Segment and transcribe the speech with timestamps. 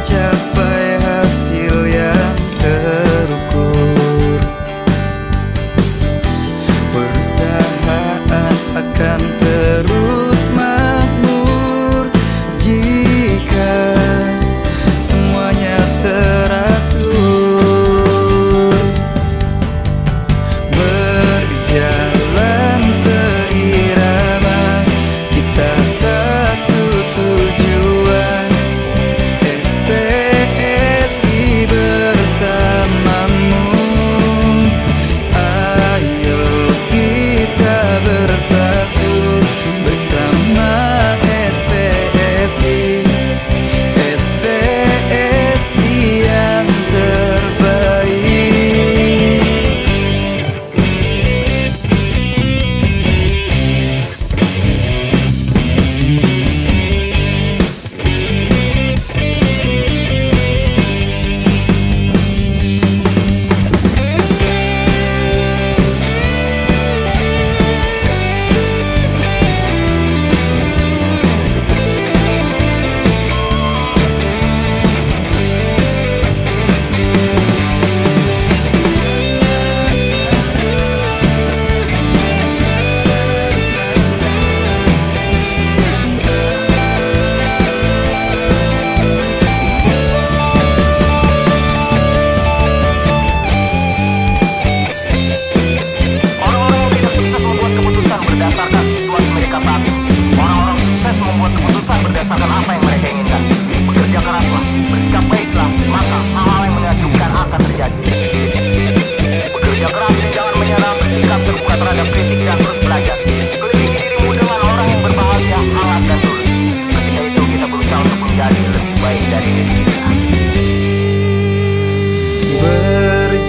[0.00, 0.79] Untuk mencapai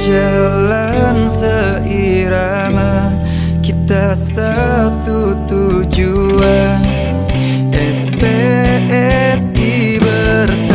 [0.01, 3.13] Berjalan seirama.
[3.61, 6.81] Kita satu tujuan.
[7.69, 8.81] SPSI
[10.01, 10.70] bersamamu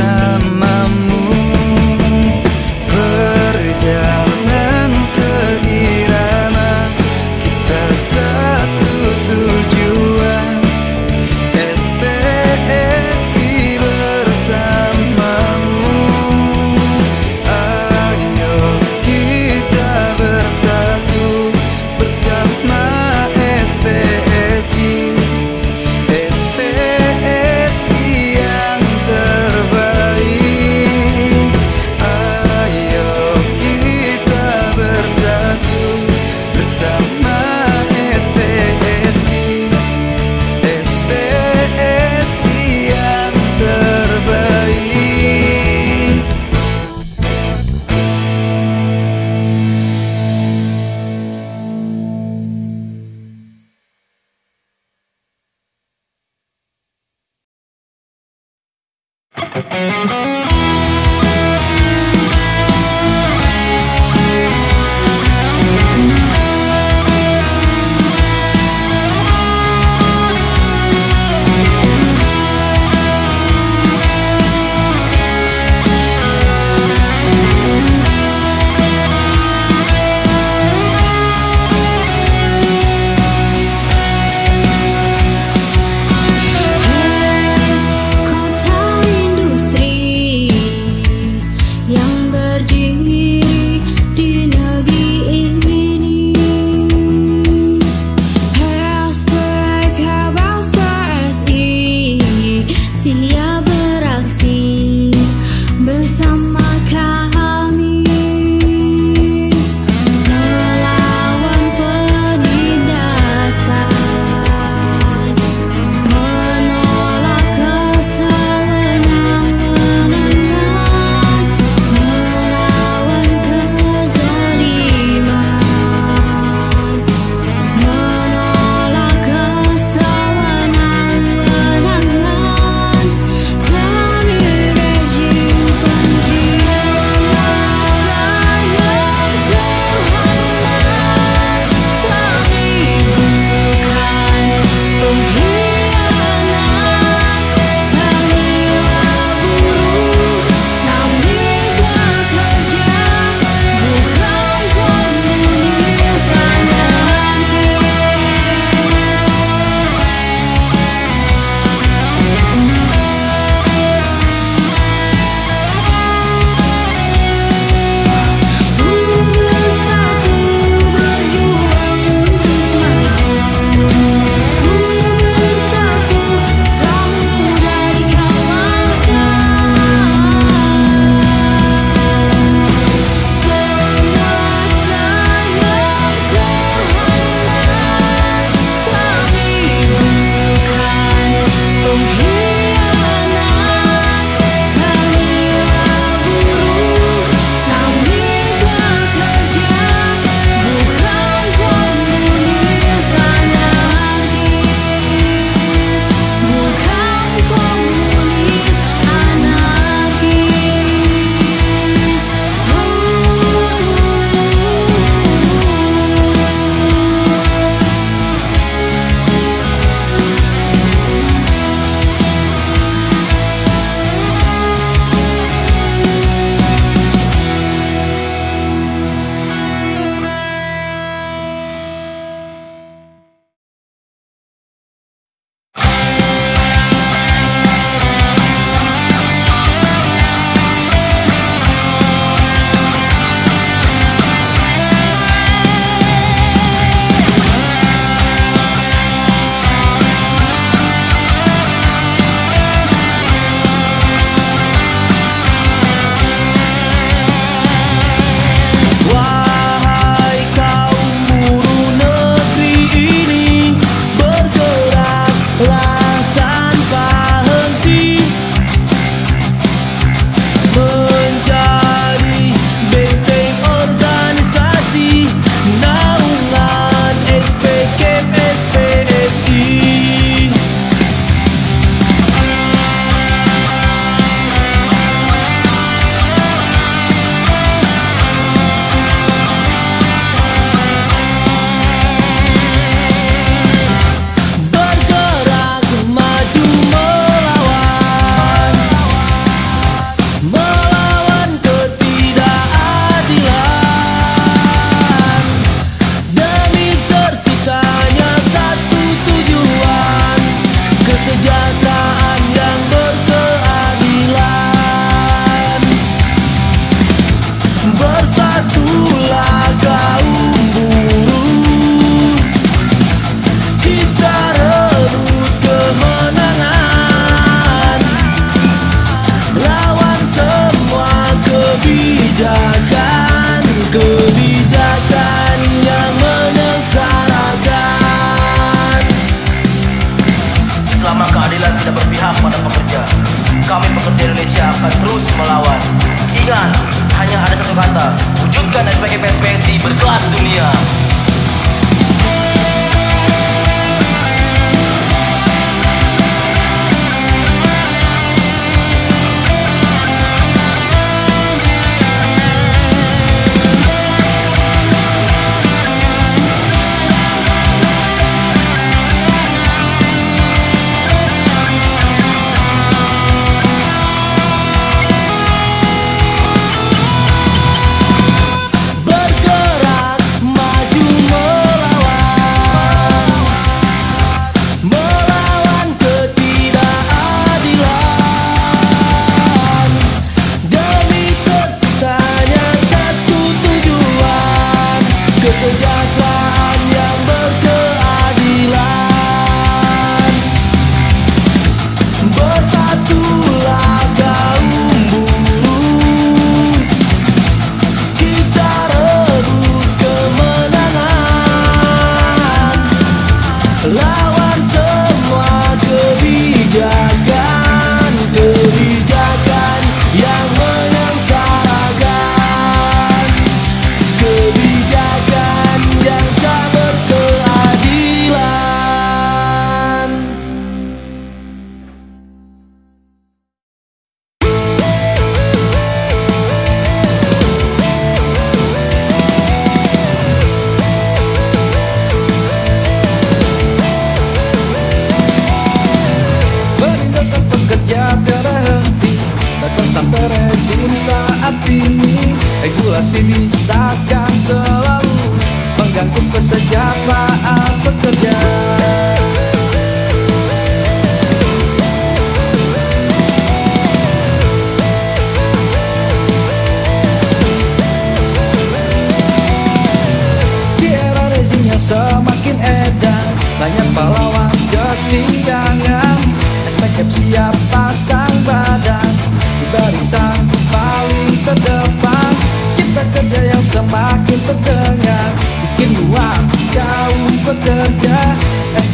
[349.79, 351.06] berkelas dunia.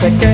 [0.03, 0.32] second.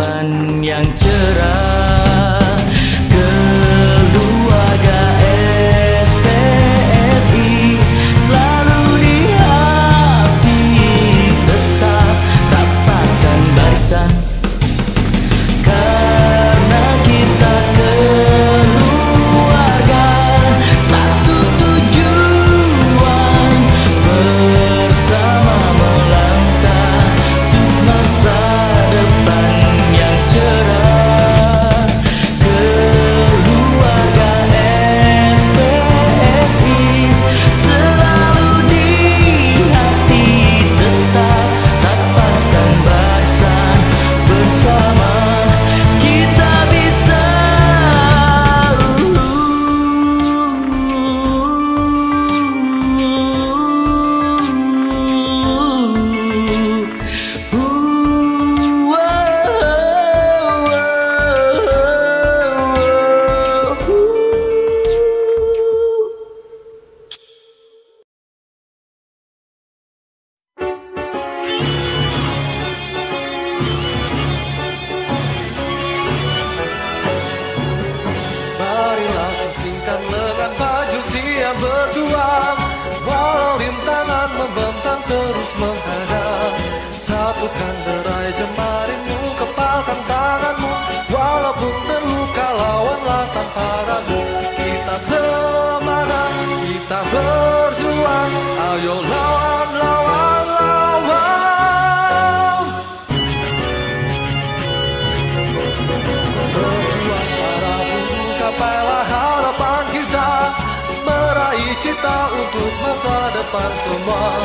[0.00, 1.69] harapan yang cerah.
[98.70, 102.62] Ayo lawan, lawan, lawan
[106.54, 110.54] Berjuang para buruh kapailah harapan kita.
[111.02, 114.38] Meraih cita untuk masa depan semua.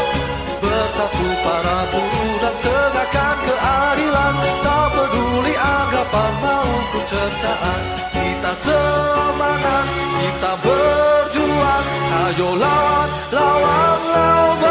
[0.58, 4.36] Bersatu para buruh dan tegakkan keadilan.
[4.66, 9.86] Tak peduli anggapan maupun cercaan Kita semangat,
[10.18, 11.35] kita berjuang.
[12.10, 12.66] 他有了，
[13.32, 13.66] 老王
[14.14, 14.66] 老哥。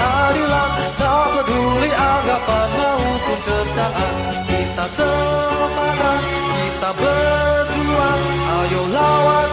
[0.00, 4.12] keadilan Tak peduli anggapan maupun cercaan
[4.48, 9.49] Kita sepakat, kita berjuang Ayo lawan